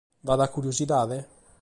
[0.27, 1.17] B’at curiosidade?